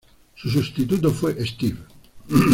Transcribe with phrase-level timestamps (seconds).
[0.33, 1.77] Su sustituto fue Steve.